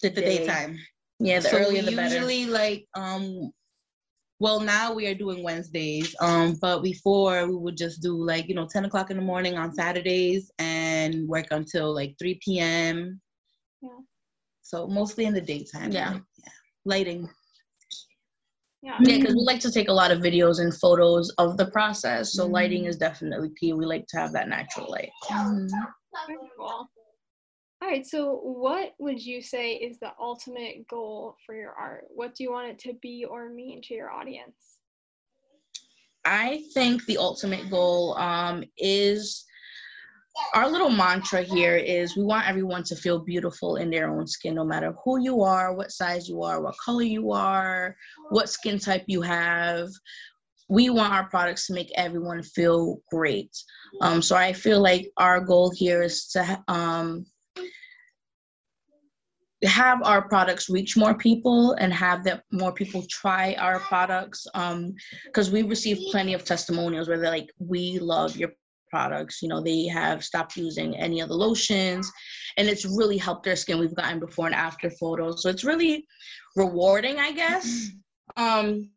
The, 0.02 0.10
the 0.10 0.20
daytime. 0.22 0.78
Yeah, 1.18 1.40
the 1.40 1.48
so 1.50 1.56
earlier 1.58 1.82
we 1.82 1.90
the 1.90 1.96
better. 1.96 2.14
usually 2.16 2.46
like 2.46 2.86
um 2.94 3.50
well 4.38 4.60
now 4.60 4.92
we 4.92 5.06
are 5.06 5.14
doing 5.14 5.42
Wednesdays. 5.42 6.14
Um 6.20 6.56
but 6.60 6.82
before 6.82 7.46
we 7.48 7.56
would 7.56 7.76
just 7.76 8.02
do 8.02 8.16
like, 8.16 8.48
you 8.48 8.54
know, 8.54 8.66
10 8.70 8.84
o'clock 8.84 9.10
in 9.10 9.16
the 9.16 9.22
morning 9.22 9.56
on 9.56 9.72
Saturdays 9.74 10.50
and 10.58 11.26
work 11.28 11.46
until 11.50 11.94
like 11.94 12.16
3 12.18 12.38
p.m. 12.44 13.20
Yeah. 13.82 13.90
So 14.62 14.86
mostly 14.86 15.24
in 15.26 15.34
the 15.34 15.40
daytime. 15.40 15.92
Yeah. 15.92 16.12
like, 16.12 16.22
yeah. 16.44 16.50
Lighting. 16.84 17.28
Yeah. 18.82 18.98
Yeah, 19.02 19.16
because 19.18 19.34
we 19.34 19.42
like 19.42 19.60
to 19.60 19.70
take 19.72 19.88
a 19.88 19.92
lot 19.92 20.10
of 20.12 20.20
videos 20.20 20.60
and 20.60 20.72
photos 20.72 21.30
of 21.38 21.56
the 21.56 21.66
process. 21.66 22.34
So 22.34 22.46
lighting 22.46 22.84
Mhm. 22.84 22.88
is 22.88 22.96
definitely 22.96 23.50
key. 23.58 23.72
We 23.72 23.84
like 23.86 24.06
to 24.08 24.18
have 24.18 24.32
that 24.32 24.48
natural 24.48 24.88
light. 24.90 25.10
Very 25.28 26.38
cool. 26.56 26.88
All 27.86 27.92
right, 27.92 28.04
so 28.04 28.40
what 28.42 28.94
would 28.98 29.24
you 29.24 29.40
say 29.40 29.74
is 29.74 30.00
the 30.00 30.10
ultimate 30.18 30.88
goal 30.88 31.36
for 31.46 31.54
your 31.54 31.70
art? 31.70 32.06
What 32.12 32.34
do 32.34 32.42
you 32.42 32.50
want 32.50 32.68
it 32.68 32.80
to 32.80 32.94
be 32.94 33.24
or 33.24 33.48
mean 33.48 33.80
to 33.82 33.94
your 33.94 34.10
audience? 34.10 34.78
I 36.24 36.64
think 36.74 37.04
the 37.04 37.18
ultimate 37.18 37.70
goal 37.70 38.18
um, 38.18 38.64
is 38.76 39.44
our 40.52 40.68
little 40.68 40.90
mantra 40.90 41.42
here 41.42 41.76
is 41.76 42.16
we 42.16 42.24
want 42.24 42.48
everyone 42.48 42.82
to 42.82 42.96
feel 42.96 43.20
beautiful 43.20 43.76
in 43.76 43.88
their 43.88 44.10
own 44.10 44.26
skin, 44.26 44.56
no 44.56 44.64
matter 44.64 44.92
who 45.04 45.20
you 45.20 45.42
are, 45.42 45.72
what 45.72 45.92
size 45.92 46.28
you 46.28 46.42
are, 46.42 46.60
what 46.60 46.74
color 46.84 47.04
you 47.04 47.30
are, 47.30 47.94
what 48.30 48.48
skin 48.48 48.80
type 48.80 49.04
you 49.06 49.22
have. 49.22 49.90
We 50.68 50.90
want 50.90 51.12
our 51.12 51.28
products 51.28 51.68
to 51.68 51.72
make 51.72 51.92
everyone 51.94 52.42
feel 52.42 53.00
great. 53.12 53.56
Um, 54.00 54.20
so 54.22 54.34
I 54.34 54.52
feel 54.52 54.80
like 54.80 55.12
our 55.18 55.38
goal 55.40 55.70
here 55.70 56.02
is 56.02 56.26
to 56.30 56.64
um, 56.66 57.24
have 59.64 60.02
our 60.02 60.28
products 60.28 60.68
reach 60.68 60.96
more 60.96 61.14
people 61.14 61.72
and 61.72 61.92
have 61.92 62.24
that 62.24 62.42
more 62.52 62.72
people 62.72 63.04
try 63.10 63.54
our 63.58 63.78
products 63.80 64.46
because 65.26 65.50
we 65.50 65.62
receive 65.62 65.98
plenty 66.10 66.34
of 66.34 66.44
testimonials 66.44 67.08
where 67.08 67.18
they're 67.18 67.30
like 67.30 67.50
we 67.58 67.98
love 67.98 68.36
your 68.36 68.50
products. 68.90 69.42
You 69.42 69.48
know 69.48 69.62
they 69.62 69.86
have 69.86 70.24
stopped 70.24 70.56
using 70.56 70.96
any 70.96 71.20
of 71.20 71.28
the 71.28 71.34
lotions 71.34 72.10
and 72.56 72.68
it's 72.68 72.84
really 72.84 73.16
helped 73.16 73.44
their 73.44 73.56
skin. 73.56 73.78
We've 73.78 73.94
gotten 73.94 74.20
before 74.20 74.46
and 74.46 74.54
after 74.54 74.90
photos 74.90 75.42
so 75.42 75.48
it's 75.48 75.64
really 75.64 76.06
rewarding 76.54 77.18
i 77.18 77.32
guess. 77.32 77.88
Um 78.36 78.90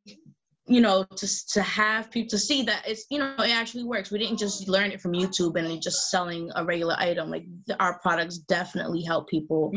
you 0.69 0.81
know 0.81 1.03
to 1.15 1.27
to 1.47 1.61
have 1.61 2.11
people 2.11 2.29
to 2.29 2.37
see 2.37 2.61
that 2.61 2.83
it's 2.87 3.05
you 3.09 3.17
know 3.17 3.33
it 3.39 3.49
actually 3.49 3.83
works 3.83 4.11
we 4.11 4.19
didn't 4.19 4.37
just 4.37 4.67
learn 4.67 4.91
it 4.91 5.01
from 5.01 5.13
youtube 5.13 5.57
and 5.57 5.81
just 5.81 6.11
selling 6.11 6.49
a 6.55 6.63
regular 6.63 6.95
item 6.99 7.29
like 7.31 7.45
our 7.79 7.97
products 7.99 8.37
definitely 8.37 9.01
help 9.01 9.27
people 9.27 9.71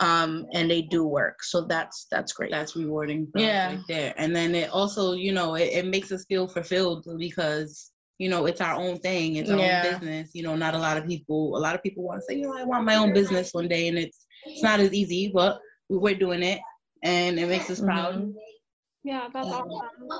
um 0.00 0.44
and 0.52 0.70
they 0.70 0.82
do 0.82 1.06
work 1.06 1.42
so 1.42 1.62
that's 1.62 2.06
that's 2.10 2.32
great 2.32 2.50
That's 2.50 2.74
rewarding. 2.76 3.28
Yeah. 3.36 3.68
Right 3.68 3.80
there. 3.88 4.14
And 4.16 4.34
then 4.34 4.54
it 4.54 4.70
also, 4.70 5.12
you 5.12 5.32
know, 5.32 5.54
it, 5.54 5.70
it 5.72 5.86
makes 5.86 6.10
us 6.12 6.24
feel 6.26 6.46
fulfilled 6.48 7.06
because 7.18 7.90
you 8.18 8.28
know, 8.28 8.46
it's 8.46 8.60
our 8.60 8.74
own 8.74 8.98
thing, 8.98 9.36
it's 9.36 9.50
our 9.50 9.58
Yeah. 9.58 9.82
own 9.84 9.92
business. 9.92 10.30
You 10.34 10.44
know, 10.44 10.54
not 10.56 10.74
a 10.74 10.78
lot 10.78 10.96
of 10.96 11.06
people. 11.06 11.56
A 11.56 11.60
lot 11.66 11.74
of 11.74 11.82
people 11.82 12.04
want 12.04 12.20
to 12.20 12.24
say, 12.26 12.36
you 12.38 12.46
know, 12.46 12.56
I 12.56 12.64
want 12.64 12.84
my 12.84 12.96
own 12.96 13.12
business 13.12 13.52
one 13.52 13.68
day, 13.68 13.88
and 13.88 13.98
it's 13.98 14.26
it's 14.46 14.62
not 14.62 14.78
as 14.80 14.92
easy, 14.92 15.30
but 15.34 15.58
we're 15.88 16.14
doing 16.14 16.42
it, 16.42 16.60
and 17.02 17.38
it 17.38 17.48
makes 17.48 17.70
us 17.70 17.80
proud. 17.80 18.32
Yeah, 19.04 19.28
that's 19.34 19.48
awesome. 19.48 19.68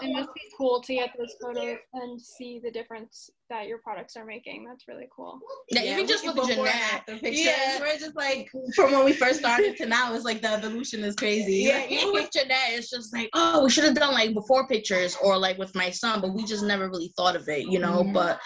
It 0.02 0.12
must 0.12 0.34
be 0.34 0.42
cool 0.58 0.82
to 0.82 0.94
get 0.94 1.14
those 1.18 1.34
photos 1.40 1.78
and 1.94 2.20
see 2.20 2.60
the 2.62 2.70
difference 2.70 3.30
that 3.48 3.66
your 3.66 3.78
products 3.78 4.14
are 4.14 4.26
making. 4.26 4.66
That's 4.68 4.86
really 4.86 5.08
cool. 5.14 5.40
yeah, 5.70 5.80
even 5.84 6.06
just 6.06 6.22
can 6.22 6.36
with 6.36 6.46
before 6.48 6.66
Jeanette. 6.66 6.92
after 6.92 7.12
pictures. 7.16 7.46
Yeah. 7.46 7.80
We're 7.80 7.98
just 7.98 8.14
like 8.14 8.50
from 8.76 8.92
when 8.92 9.06
we 9.06 9.14
first 9.14 9.38
started 9.38 9.78
to 9.78 9.86
now, 9.86 10.14
it's 10.14 10.26
like 10.26 10.42
the 10.42 10.50
evolution 10.50 11.02
is 11.02 11.16
crazy. 11.16 11.64
Yeah, 11.64 11.86
even 11.88 12.12
with 12.12 12.30
Jeanette, 12.30 12.72
it's 12.72 12.90
just 12.90 13.14
like, 13.14 13.30
oh, 13.32 13.64
we 13.64 13.70
should 13.70 13.84
have 13.84 13.94
done 13.94 14.12
like 14.12 14.34
before 14.34 14.68
pictures 14.68 15.16
or 15.22 15.38
like 15.38 15.56
with 15.56 15.74
my 15.74 15.88
son, 15.88 16.20
but 16.20 16.34
we 16.34 16.44
just 16.44 16.62
never 16.62 16.90
really 16.90 17.10
thought 17.16 17.36
of 17.36 17.48
it, 17.48 17.66
you 17.66 17.78
know. 17.78 18.02
Mhm. 18.04 18.12
But 18.12 18.38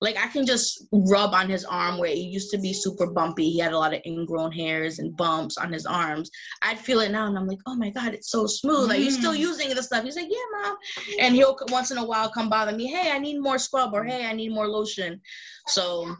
like 0.00 0.16
I 0.16 0.26
can 0.28 0.44
just 0.46 0.84
rub 0.92 1.32
on 1.34 1.48
his 1.48 1.64
arm 1.64 1.98
where 1.98 2.10
it 2.10 2.18
used 2.18 2.50
to 2.50 2.58
be 2.58 2.72
super 2.72 3.06
bumpy. 3.06 3.50
He 3.50 3.58
had 3.58 3.72
a 3.72 3.78
lot 3.78 3.94
of 3.94 4.00
ingrown 4.06 4.52
hairs 4.52 4.98
and 4.98 5.16
bumps 5.16 5.56
on 5.58 5.72
his 5.72 5.86
arms. 5.86 6.30
I'd 6.62 6.78
feel 6.78 7.00
it 7.00 7.10
now, 7.10 7.26
and 7.26 7.36
I'm 7.38 7.46
like, 7.46 7.58
oh 7.66 7.74
my 7.76 7.90
god, 7.90 8.14
it's 8.14 8.30
so 8.30 8.46
smooth. 8.46 8.90
Are 8.90 8.96
you 8.96 9.10
still 9.10 9.32
Mm. 9.34 9.38
using 9.38 9.74
the 9.74 9.82
stuff? 9.82 10.04
He's 10.04 10.16
like, 10.16 10.28
yeah, 10.30 10.62
mom. 10.62 10.76
And 11.20 11.34
he'll 11.34 11.56
c- 11.58 11.72
once 11.72 11.90
in 11.90 11.98
a 11.98 12.04
while 12.04 12.28
come 12.30 12.48
bother 12.48 12.72
me. 12.76 12.86
Hey, 12.86 13.10
I 13.12 13.18
need 13.18 13.38
more 13.40 13.58
scrub, 13.58 13.92
or 13.94 14.04
hey, 14.04 14.26
I 14.26 14.32
need 14.32 14.52
more 14.52 14.66
lotion. 14.68 15.20
So 15.68 16.14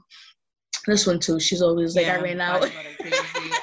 this 0.86 1.06
one 1.06 1.18
too. 1.18 1.40
She's 1.40 1.62
always 1.62 1.96
like, 1.96 2.06
I 2.06 2.16
ran 2.20 2.40
out. 2.40 2.60
body 2.60 2.72
butter. 2.72 2.96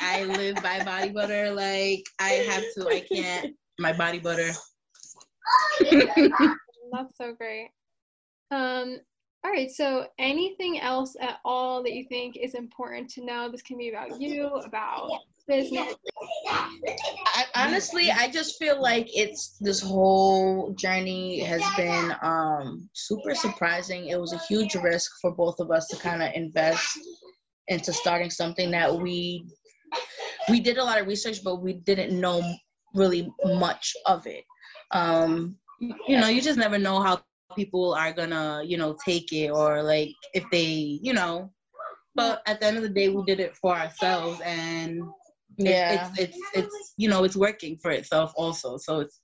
I 0.02 0.24
live 0.26 0.56
by 0.62 0.84
body 0.84 1.10
butter. 1.10 1.52
Like 1.52 2.04
I 2.20 2.30
have 2.50 2.64
to. 2.78 2.88
I 2.90 3.00
can't. 3.02 3.56
My 3.80 3.94
body 3.94 4.20
butter. 4.20 4.52
That's 5.82 7.18
so 7.18 7.34
great. 7.34 7.70
Um, 8.52 9.00
all 9.44 9.52
right, 9.52 9.70
so 9.70 10.08
anything 10.20 10.80
else 10.80 11.18
at 11.20 11.40
all 11.44 11.84
that 11.84 11.92
you 11.94 12.06
think 12.08 12.38
is 12.38 12.54
important 12.54 13.10
to 13.12 13.26
know? 13.26 13.52
This 13.52 13.62
can 13.62 13.78
be 13.78 13.90
about 13.90 14.22
you, 14.22 14.48
about 14.48 15.10
business. 15.48 15.96
I, 16.48 17.44
honestly, 17.54 18.10
I 18.10 18.30
just 18.30 18.58
feel 18.58 18.82
like 18.82 19.08
it's 19.14 19.58
this 19.60 19.82
whole 19.82 20.72
journey 20.74 21.42
has 21.42 21.62
been 21.76 22.16
um, 22.22 22.90
super 22.94 23.36
surprising. 23.36 24.08
It 24.08 24.20
was 24.20 24.32
a 24.32 24.38
huge 24.40 24.76
risk 24.76 25.12
for 25.22 25.32
both 25.36 25.60
of 25.60 25.72
us 25.72 25.88
to 25.88 25.98
kind 25.98 26.24
of 26.24 26.32
invest 26.34 26.98
into 27.68 27.92
starting 27.92 28.30
something 28.30 28.72
that 28.72 28.94
we 28.94 29.46
we 30.50 30.60
did 30.62 30.78
a 30.78 30.84
lot 30.84 31.00
of 31.00 31.08
research, 31.08 31.44
but 31.44 31.62
we 31.62 31.74
didn't 31.74 32.18
know 32.18 32.42
really 32.96 33.30
much 33.44 33.94
of 34.06 34.26
it. 34.26 34.46
Um, 34.92 35.58
you 35.80 36.18
know, 36.18 36.28
you 36.28 36.42
just 36.42 36.58
never 36.58 36.78
know 36.80 37.02
how 37.02 37.22
people 37.56 37.94
are 37.94 38.12
gonna, 38.14 38.62
you 38.66 38.78
know, 38.78 38.96
take 39.06 39.32
it 39.32 39.50
or 39.50 39.84
like 39.84 40.14
if 40.34 40.44
they, 40.52 41.00
you 41.02 41.14
know. 41.14 41.52
But 42.16 42.42
at 42.46 42.60
the 42.60 42.68
end 42.68 42.78
of 42.78 42.84
the 42.84 42.90
day, 42.90 43.10
we 43.10 43.24
did 43.24 43.40
it 43.40 43.56
for 43.56 43.76
ourselves, 43.76 44.40
and 44.46 45.02
yeah, 45.58 46.12
it's, 46.12 46.20
it's 46.20 46.38
it's, 46.38 46.50
it's 46.54 46.94
you 46.98 47.10
know 47.10 47.24
it's 47.24 47.36
working 47.36 47.78
for 47.82 47.90
itself 47.92 48.34
also. 48.36 48.78
So 48.78 49.00
it's 49.00 49.20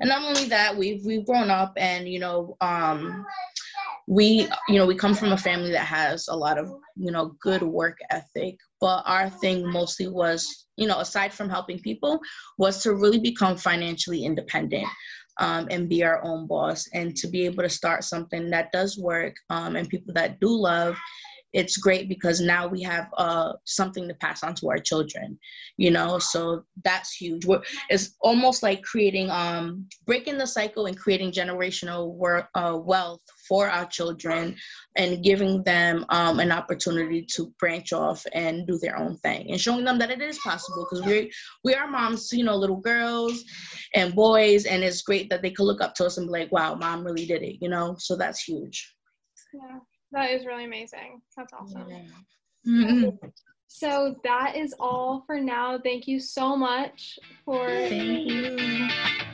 and 0.00 0.08
not 0.08 0.22
only 0.22 0.46
that, 0.48 0.76
we've 0.76 1.04
we've 1.04 1.26
grown 1.26 1.50
up, 1.50 1.74
and 1.76 2.08
you 2.08 2.18
know, 2.18 2.56
um, 2.60 3.26
we 4.06 4.48
you 4.68 4.76
know 4.76 4.86
we 4.86 4.94
come 4.94 5.14
from 5.14 5.32
a 5.32 5.38
family 5.38 5.70
that 5.70 5.86
has 5.86 6.28
a 6.28 6.36
lot 6.36 6.58
of 6.58 6.68
you 6.96 7.10
know 7.10 7.34
good 7.40 7.62
work 7.62 7.98
ethic 8.10 8.56
but 8.80 9.02
our 9.06 9.30
thing 9.30 9.66
mostly 9.70 10.08
was 10.08 10.66
you 10.76 10.86
know 10.86 11.00
aside 11.00 11.32
from 11.32 11.48
helping 11.48 11.78
people 11.78 12.20
was 12.58 12.82
to 12.82 12.94
really 12.94 13.18
become 13.18 13.56
financially 13.56 14.24
independent 14.24 14.86
um, 15.38 15.68
and 15.70 15.88
be 15.88 16.04
our 16.04 16.22
own 16.24 16.46
boss 16.46 16.88
and 16.92 17.16
to 17.16 17.28
be 17.28 17.44
able 17.44 17.62
to 17.62 17.68
start 17.68 18.04
something 18.04 18.50
that 18.50 18.72
does 18.72 18.98
work 18.98 19.34
um, 19.50 19.76
and 19.76 19.88
people 19.88 20.14
that 20.14 20.40
do 20.40 20.48
love 20.48 20.96
it's 21.52 21.76
great 21.76 22.08
because 22.08 22.40
now 22.40 22.66
we 22.66 22.82
have 22.82 23.08
uh, 23.16 23.52
something 23.64 24.08
to 24.08 24.14
pass 24.14 24.42
on 24.42 24.56
to 24.56 24.68
our 24.70 24.78
children 24.78 25.38
you 25.76 25.90
know? 25.90 26.18
So 26.18 26.64
that's 26.84 27.14
huge. 27.14 27.44
We're, 27.44 27.62
it's 27.88 28.16
almost 28.20 28.62
like 28.62 28.82
creating 28.82 29.30
um 29.30 29.86
breaking 30.06 30.38
the 30.38 30.46
cycle 30.46 30.86
and 30.86 30.96
creating 30.96 31.32
generational 31.32 32.14
work, 32.14 32.48
uh, 32.54 32.78
wealth 32.82 33.20
for 33.46 33.68
our 33.68 33.86
children 33.86 34.56
and 34.96 35.22
giving 35.22 35.62
them 35.64 36.04
um, 36.08 36.40
an 36.40 36.52
opportunity 36.52 37.26
to 37.34 37.52
branch 37.58 37.92
off 37.92 38.24
and 38.32 38.66
do 38.66 38.78
their 38.78 38.96
own 38.96 39.16
thing 39.18 39.50
and 39.50 39.60
showing 39.60 39.84
them 39.84 39.98
that 39.98 40.10
it 40.10 40.20
is 40.20 40.38
possible 40.38 40.86
because 40.88 41.04
we 41.06 41.30
we 41.64 41.74
are 41.74 41.88
moms 41.88 42.32
you 42.32 42.44
know 42.44 42.56
little 42.56 42.80
girls 42.80 43.44
and 43.94 44.14
boys 44.14 44.64
and 44.64 44.82
it's 44.82 45.02
great 45.02 45.28
that 45.30 45.42
they 45.42 45.50
could 45.50 45.64
look 45.64 45.80
up 45.80 45.94
to 45.94 46.04
us 46.04 46.18
and 46.18 46.26
be 46.26 46.32
like 46.32 46.52
wow 46.52 46.74
mom 46.74 47.04
really 47.04 47.26
did 47.26 47.42
it 47.42 47.56
you 47.60 47.68
know 47.68 47.96
so 47.98 48.16
that's 48.16 48.42
huge 48.42 48.94
yeah 49.52 49.78
that 50.14 50.30
is 50.30 50.46
really 50.46 50.64
amazing. 50.64 51.20
That's 51.36 51.52
awesome. 51.52 51.86
Yeah. 51.88 52.02
Mm-hmm. 52.68 53.26
So 53.66 54.14
that 54.22 54.56
is 54.56 54.74
all 54.78 55.24
for 55.26 55.40
now. 55.40 55.78
Thank 55.82 56.06
you 56.06 56.20
so 56.20 56.56
much 56.56 57.18
for 57.44 57.66
Thank 57.68 58.30
you. 58.30 59.33